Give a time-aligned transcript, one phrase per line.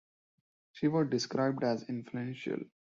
[0.71, 2.61] She was described as influential.